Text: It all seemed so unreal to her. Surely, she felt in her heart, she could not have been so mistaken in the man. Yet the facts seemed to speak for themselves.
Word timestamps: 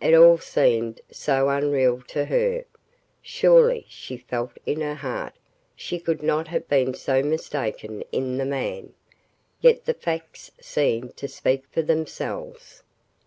It 0.00 0.14
all 0.14 0.38
seemed 0.38 1.02
so 1.12 1.50
unreal 1.50 2.00
to 2.08 2.24
her. 2.24 2.64
Surely, 3.20 3.84
she 3.86 4.16
felt 4.16 4.52
in 4.64 4.80
her 4.80 4.94
heart, 4.94 5.34
she 5.76 6.00
could 6.00 6.22
not 6.22 6.48
have 6.48 6.66
been 6.68 6.94
so 6.94 7.22
mistaken 7.22 8.02
in 8.10 8.38
the 8.38 8.46
man. 8.46 8.94
Yet 9.60 9.84
the 9.84 9.92
facts 9.92 10.52
seemed 10.58 11.18
to 11.18 11.28
speak 11.28 11.64
for 11.70 11.82
themselves. 11.82 12.82